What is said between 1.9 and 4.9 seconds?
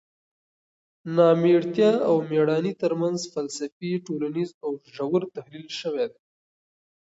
او مېړانې ترمنځ فلسفي، ټولنیز او